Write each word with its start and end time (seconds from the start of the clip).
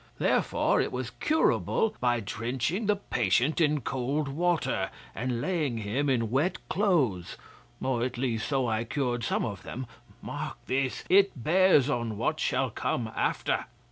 Therefore 0.17 0.81
it 0.81 0.91
was 0.91 1.11
curable 1.11 1.93
by 1.99 2.21
drenching 2.21 2.87
the 2.87 2.95
patient 2.95 3.61
in 3.61 3.81
cold 3.81 4.29
water, 4.29 4.89
and 5.13 5.41
laying 5.41 5.77
him 5.77 6.09
in 6.09 6.31
wet 6.31 6.57
cloths; 6.69 7.37
or 7.79 8.01
at 8.01 8.17
least, 8.17 8.47
so 8.47 8.67
I 8.67 8.83
cured 8.83 9.23
some 9.23 9.45
of 9.45 9.61
them. 9.61 9.85
Mark 10.19 10.57
this. 10.65 11.03
It 11.07 11.43
bears 11.43 11.87
on 11.87 12.17
what 12.17 12.39
shall 12.39 12.71
come 12.71 13.11
after. 13.15 13.65